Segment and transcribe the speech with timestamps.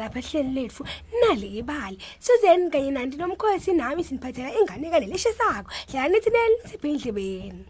[0.00, 0.84] saphinde sahlangana lapha ehleli lethu
[1.20, 7.64] nali ibali Susan kanye nanti nomkhosi nami siniphathela inganekane leshisako hlala nithi nelisiphe endlebeni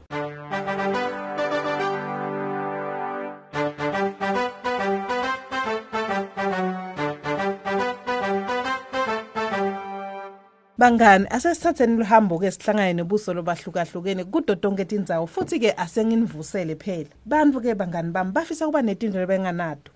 [10.81, 17.13] Bangani asesithatheni luhambo ke sihlangane nebuso lobahlukahlukene kudo tonke tindzawo futhi ke asenginivusele phela.
[17.27, 19.93] Bantfu ke bangani bami bafisa kuba netindlela benganato.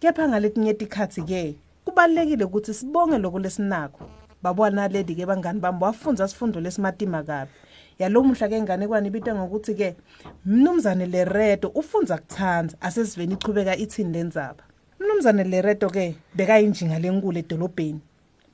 [0.00, 1.54] Kepha ngaletinye tikhatsi ke
[1.96, 4.04] kubalekile ukuthi sibonge lokho lesinakho.
[4.42, 7.50] Babona lady ke bangani bami wafunza sifundo lesimatima kabi.
[7.98, 9.96] Yalomuhla ke ngane kwani ibitwa ngokuthi ke
[10.44, 14.62] mnumzane Lereto ufunza kuthanza asesiveni ichubeka ithini lendzaba.
[15.00, 18.00] Mnumzane Lereto ke bekayinjinga lenkulu edolobheni.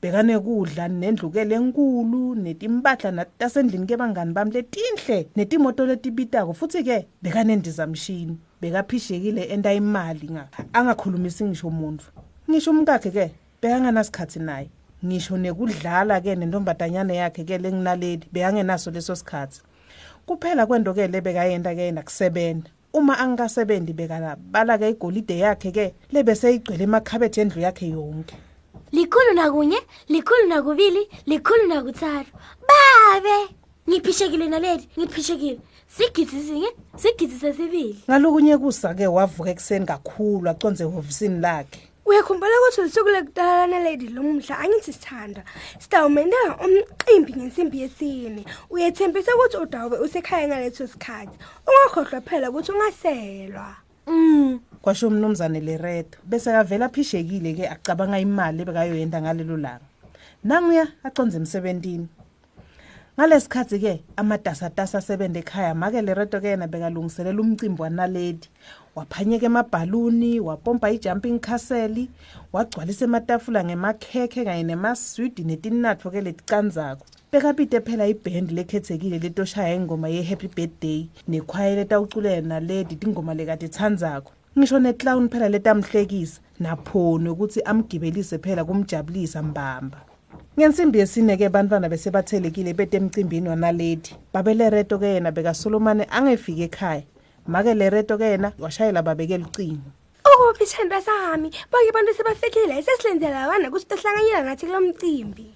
[0.01, 9.43] bekanekudla nendlukele enkulu netimpahla tasendlini ke bangani bami letinhle netimoto letibitako futhi ke bekanendizamshini bekaphishekile
[9.53, 12.05] enta imali nga angakhulumisi ngisho umuntu
[12.49, 14.69] ngisho umkakhe ke bekanganasikhathi naye.
[15.05, 19.61] Ngisho nekudlala ke nentombatanyana yakhe ke lenginaleli bekangenaso leso sikhathi.
[20.25, 27.41] Kuphela kwento ke lebekayenta ke nakusebenza uma angikasebenzi bekalabala ke igolide yakhe ke lebeseyigcwele emakhabethe
[27.41, 28.35] endlu yakhe yonke.
[28.91, 32.31] Likhulu nakunye likhulu nakubili likhulu nakuthathu.
[32.67, 33.55] Babe!
[33.89, 35.59] Ngiphishekile naledi ngiphishekile.
[35.87, 38.03] Sigidzi sinye sigidzi sesibili.
[38.09, 41.92] Ngalokunye kusa-ke wavuka ekuseni kakhulu aconze ehhovisini lakhe.
[42.05, 45.43] Uyakhumbula ukuthi usuku lekudala nalady lo mhla angithi sithanda
[45.79, 48.45] sitawumendela umcimbi ngensimbi yesine.
[48.69, 51.37] Uyethembisa ukuthi udawube usekhaya ngaleso sikhathi.
[51.67, 53.75] Ungakhohlwa phela ukuthi ungaselwa.
[54.07, 54.59] Mm.
[54.81, 59.87] Kwasho umnumzane leredo bese kavela phishekile ke acabanga imali ebekayoyenda ngalelo langa.
[60.43, 62.07] Nanguya aconze emsebentini.
[63.17, 68.49] Ngalesikhathi ke amatasatasa asebenza ekhaya make leredo ke yena bekalungiselela umcimbi wanaledi.
[68.95, 72.09] Waphanyeka emabhaluni wapompa i-jumping castle
[72.53, 77.05] wagcwalisa ematafula ngemakhekhe kanye nemaswidi netinatfo ke leticandzako.
[77.31, 84.31] Bekapite phela ibhendi lekhethekile letoshaya ingoma ye-happy birthday nekhwaye letawuculela naledi tingoma lekade tsandzako.
[84.57, 90.12] Ngisho neclown phela letamhlekisa naphoni ukuthi amgibelise phela kumjabulisa mbamba.
[90.57, 94.15] Ngensimbi yesine-ke bantwana besebathelekile betemcimbini wanaledi.
[94.33, 97.03] Babelereto ke yena bekasolomane angefike ekhaya.
[97.47, 99.89] Make lereto ke yena washayela babeke lucingo.
[100.21, 101.49] Ukuphi isithanda sami.
[101.71, 105.53] Bonke abantu sebafikile sesilenzela wana ukuthi tohlanganyela nathi kulo mcimbi.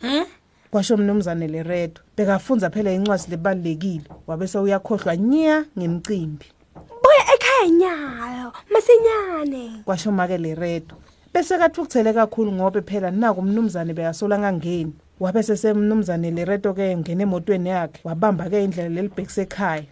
[0.71, 4.09] Kwasho mnumzane lereto bekafunza phela incwadi lebalulekile.
[4.27, 6.45] Wabese uyakhohlwa nya ngemcimbi.
[6.75, 9.83] Buya ekhaya nyalo masinyane.
[9.85, 10.95] Kwasho make lereto
[11.37, 17.69] bese kathukuthele kakhulu ngobe phela naku umnumzane bekasola ngangeni wabe sesemnumzane lereto ke ngene emotweni
[17.69, 19.85] yakhe wabamba ke indlela lelibhekise ekhaya.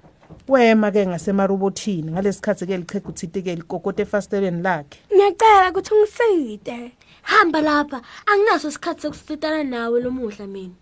[0.48, 4.98] Wema ke ngasemarobothini ngalesikhathi ke lichega uthiti ke likokote efasteleni lakhe.
[5.14, 6.92] Ngiyacela ukuthi ungiside
[7.22, 10.74] hamba lapha anginaso isikhathi sokusitana nawe lomuhla mina.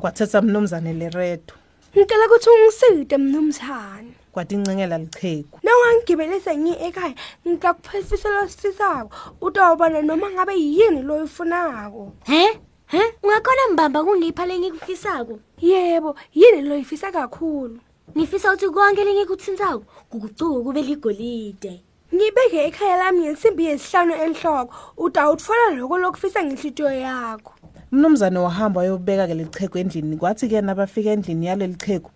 [0.00, 1.54] Kwathetha mnumzane lereto
[1.96, 4.23] ngicela ukuthi ungiside mnumzane.
[4.34, 7.14] Kwatincengela lichegu nawangigibelise ngi ekhaya
[7.46, 12.42] ngikakuphasisa losisako utawubona noma ngabe yini loyifunako he?
[12.86, 13.02] He?
[13.22, 17.78] Ungakhona mbamba kungipha lengikufisako yebo yini loyifisa kakhulu?
[18.16, 21.82] Ngifisa ukuthi konke lengikuthintsako kukucuka kube ligolide.
[22.14, 24.74] Ngibeke ekhaya lami ngensimbi yesihlanu enhloko.
[24.96, 27.52] Utawutfola loko lokufisa ngenhlitiyo yakho.
[27.92, 30.16] Mnumzane wahamba wayobeka ke lichegu endlini.
[30.16, 32.10] Kwathi ke nabafika endlini yaleli chegu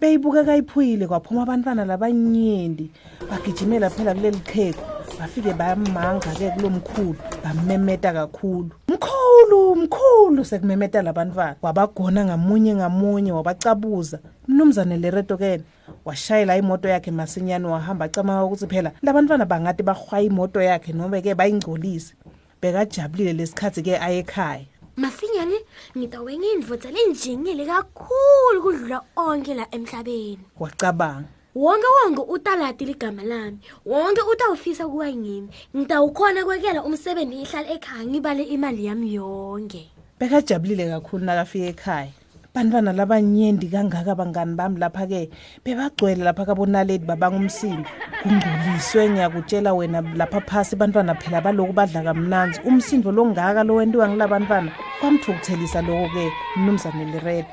[0.00, 2.90] beyibuka kayiphuyile kwaphuma abantwana labanyenti
[3.30, 4.82] bagijimela phela kuleli chegu
[5.18, 8.70] bafike bamanga ke kulomkhulu bamemeta kakhulu.
[8.88, 11.56] Mkhulu mkhulu sekumemeta labantwana.
[11.62, 14.18] Wabagona ngamunye ngamunye wabacabuza.
[14.48, 15.60] Mnumzane lereto ke
[16.04, 21.34] washayela imoto yakhe masinyane wahamba acamanga ukuthi phela labantwana bangade bahwaya imoto yakhe noma ke
[21.34, 22.14] bayingcolise.
[22.62, 24.66] Bekajabulile lesikhathi ke ayekhaya
[24.98, 25.58] masinyane
[25.96, 30.42] ngitawe ngindvodza lenjingile kakhulu kudlula onke la emhlabeni.
[30.58, 31.30] Wacabanga.
[31.54, 33.58] Wonke wonke utalati ligama lami.
[33.86, 39.90] Wonke utawufisa kuba ngimi ngitawukhona kwekela umsebenzi ngihlala ekhaya ngibale imali yami yonke.
[40.18, 42.12] Bekajabulile kakhulu nakafika ekhaya.
[42.54, 45.30] Bantwana labanyenti kangaka bangani bami lapha-ke
[45.64, 47.86] bebagcwele lapha kabonaledi babanga umsindo.
[48.22, 52.60] Kungcoliswe ngiyakutshela wena lapha phasi bantwana phela baloku badla kamnanzi.
[52.66, 57.48] Umsindo longaka lo wentiwa ngila bantwana kwamthukuthelisa loko-ke mnumzane liredo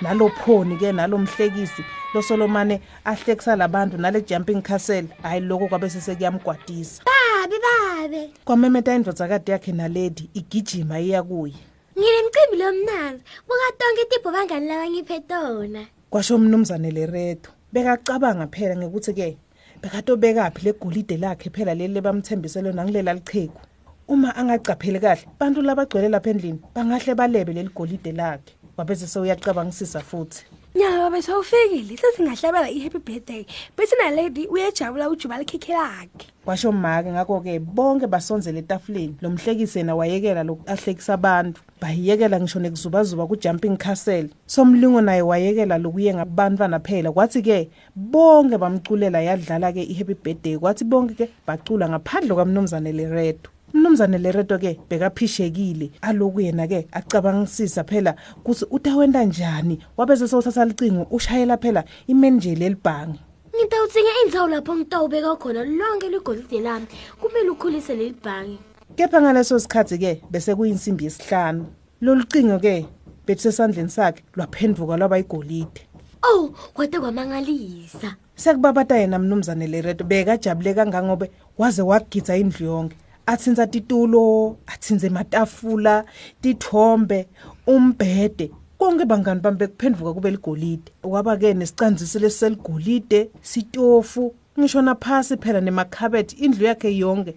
[0.00, 1.82] nalophoni-ke nalomhlekisi
[2.14, 8.30] losolomane ahlekisa labantu nale jumping castle hhayi lokho kwabe sesekuyamgwadisa babe babe.
[8.44, 11.54] Kwamemeta indodzakade yakhe naledi igijima iya kuye.
[11.98, 15.86] Nginemcimbi lomnanzi buka tonke tipho bangani labangiphe tona.
[16.10, 19.36] Kwasho umnumzane leredo bekacabanga phela ngekuthi-ke
[19.82, 23.60] bekatobekaphi legolide lakhe phela leli lebamthembise lona ngilela lichegu
[24.08, 28.54] uma angacapheli kahle bantu labagcwele lapha endlini bangahle balebe leli golide lakhe.
[28.76, 30.44] Wabese sewuyacabangisisa futhi.
[30.74, 33.46] Nyaka bese ufikile sesingahlabela i-happy birthday.
[33.76, 36.26] Bese nalady uyajabula ujuba likhekhe lakhe.
[36.46, 41.60] Washo make ngakho-ke bonke basonzela etafuleni lo mhlekisi yena wayekela lokhu ahlekisa abantu.
[41.80, 44.30] Bayiyekela ngisho nekuzubazuba ku-jumping castle.
[44.46, 47.12] Somlingo naye wayekela lokuye ngabantwana phela.
[47.12, 50.58] Kwathi-ke bonke bamculela yadlala-ke i-happy birthday.
[50.58, 55.90] Kwathi bonke-ke bacula ngaphandle kwamnumzane leredo umnumzane lereto-ke bekaphishekile.
[56.02, 59.78] Aloku yena-ke acabangisisa phela kuthi utawenta njani?
[59.96, 63.20] Wabese sewuthatha licingo ushayela phela imenjeli elibhange.
[63.56, 66.86] Ngitawudzinga indzawo lapho ngitawubeka khona lonke ligolide lami.
[67.20, 68.58] Kumele ukhulise leli bhange.
[68.96, 71.66] Kepha ngaleso sikhathi-ke bese kuyinsimbi yesihlanu.
[72.00, 72.86] Lolu cingo-ke
[73.26, 75.88] bethi sesandleni sakhe lwaphenduka lwaba igolide
[76.22, 78.16] oh kwade kwamangalisa.
[78.34, 82.96] Sekubabata yena mnumzane lereto bekajabule kangangobe waze wagidza indlu yonke.
[83.28, 86.04] Athinza titulo athinze matafula
[86.40, 87.28] tithombe
[87.66, 88.50] umbhede.
[88.78, 90.92] Konke bangani bami bekuphenduka kube ligolide.
[91.02, 97.34] Kwaba-ke nesicanzisi lesiseligolide sitofu ngisho naphasi phela nemakhabethi indlu yakhe yonke.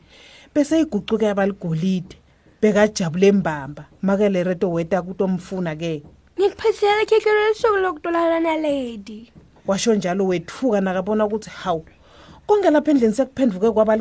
[0.56, 2.16] Bese igucuke yaba ligolide.
[2.62, 6.04] Bekajabule embamba make lereto weta kutomfuna-ke.
[6.40, 9.32] Ngikuphathela ikhekhe lesuku lokutolana nalady
[9.68, 11.86] washo njalo wethuka nakabona ukuthi hawu
[12.48, 13.98] konke lapha endlini sekuphenduke kwaba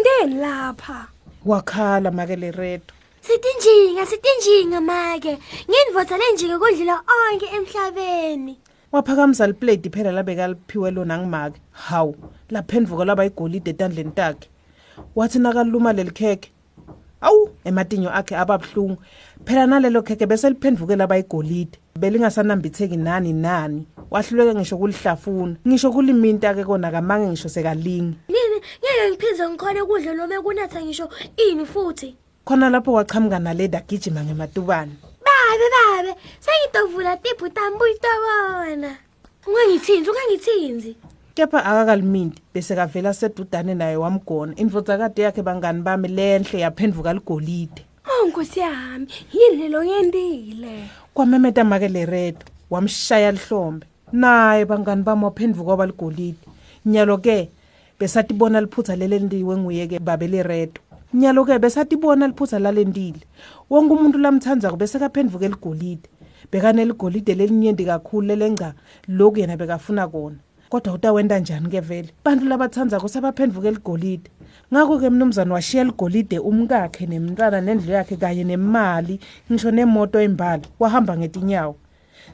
[0.00, 1.06] wendeni lapha.
[1.44, 5.38] Wakhala make lereto sitinjinga sitinjinga make.
[5.68, 8.58] Ngindvodza lenjinga kudlula onke emhlabeni.
[8.92, 11.60] Waphakamisa liplate phela labekaliphiwe lona ngimake.
[11.72, 12.16] Hawu
[12.50, 14.48] laphendvuka laba igolide etandleni takhe.
[15.16, 16.50] Wathi nakaluma leli khekhe.
[17.20, 18.96] Awu ematinyo akhe ababuhlungu
[19.44, 21.78] phela nalelo khekhe bese liphendvuke laba igolide.
[21.98, 23.86] Belingasanambitheki nani nani.
[24.10, 28.16] Wahluleke ngisho kulihlafuna ngisho kuliminta-ke kona kamange ngisho sekalingi
[28.80, 32.16] ngeke ngiphindze ngikhone kudla noma kunatha ngisho ini futhi?
[32.44, 34.92] Khona lapho wachamuka naleda agijima ngematubane.
[35.24, 38.96] Babe babe sengitavula tiphu tambu itabona
[39.46, 40.96] ungangithinzi ungangithinzi.
[41.34, 44.56] Kepha akakaliminti bese kavela sedudane naye wamgona.
[44.56, 47.84] Indvodzakade yakhe bangani bami lenhle yaphendvuka ligolide.
[48.08, 50.90] Oh nkosi yami yini lelo yendile?
[51.14, 53.86] Kwamemeta make leredo wamshaya lihlombe.
[54.12, 56.38] Naye bangani bami waphendvuka waba ligolide.
[56.86, 57.48] Nyalo-ke
[58.00, 60.80] besatibona liphutha lelendiwe nguye-ke babe leredo
[61.14, 63.20] nyalo-ke besatibona liphutha lalendile.
[63.70, 66.08] Wonke umuntu lamthandzako besekaphendvuke ligolide
[66.52, 68.74] bekaneligolide lelinyenti kakhulu lelengca
[69.08, 70.36] loku yena bekafuna kona.
[70.68, 72.08] Kodwa utawenta njani-ke vele?
[72.24, 74.30] Bantu labathandzako sebaphendvuke eligolide.
[74.72, 79.20] Ngakho-ke mnumzane washiya ligolide umkakhe nemntwana nendlu yakhe kanye nemali
[79.50, 81.76] ngisho nemoto embala wahamba ngetinyawo.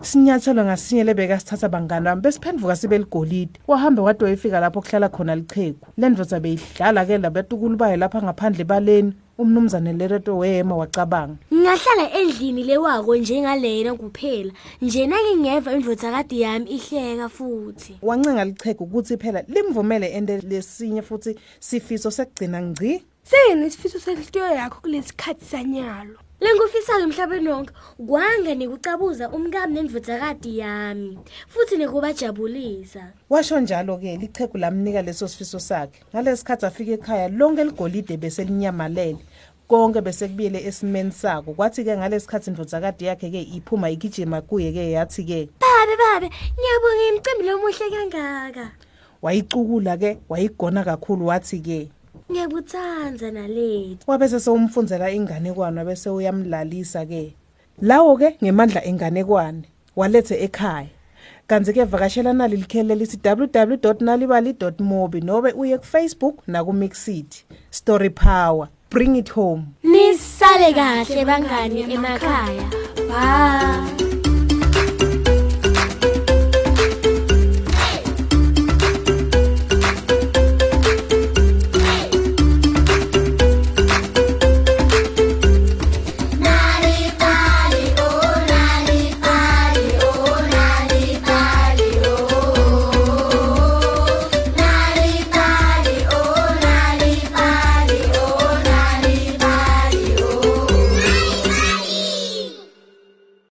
[0.00, 3.60] Sinyathelo ngasinye lebekasithatha bangani bami besiphendvuka sibe ligolide.
[3.66, 9.12] Wahambe wade wayefika lapho kuhlala khona lichegu le ndvodza beyidlala-ke labatukulu bayo lapha ngaphandle baleni
[9.38, 11.36] umnumzane lereto wema wacabanga.
[11.52, 14.52] Ngingahlala endlini lewako njengalena kuphela.
[14.82, 17.98] Njena-ke ngeva indvodzakade yami ihleka futhi.
[18.02, 23.02] Wancenga lichegu ukuthi phela limvumele ende lesinye futhi sifiso sekugcina ngci?
[23.22, 26.25] Sengene isifiso senhliziyo yakho kulesi khathi sanyalo.
[26.40, 27.72] Lenkufisayo emhlabeni wonke
[28.08, 36.00] kwanga nekucabuza umkami nendvodzakade yami futhi nekubajabulisa washo njalo-ke lichegu lamnika leso sifiso sakhe.
[36.14, 39.18] Ngalesi khathi afika ekhaya lonke ligolide bese linyamalele
[39.68, 41.52] konke bese kubuyele esimeni sako.
[41.52, 48.70] Kwathi-ke ngalesi khathi indvodzakade yakhe-ke iphuma igijima kuye-ke yathi-ke babe babe ngiyabonga imicimbi lomuhle kangaka.
[49.22, 51.88] Wayicukula-ke wayigona kakhulu wathi-ke
[52.30, 57.34] ngiyakuthandza naledi wabese sewumfundzela inganekwane bese uyamlalisa-ke
[57.82, 59.62] lawo-ke ngemandla enganekwane
[59.96, 60.88] walethe ekhaya.
[61.46, 69.16] Kanti-ke vakashela nali likheli lelithi www nalibali mobi nobe uye kufacebook nakumixit story power bring
[69.16, 69.62] it home.
[69.84, 72.70] Nisale kahle bangani emakhaya.
[73.08, 74.05] Bye.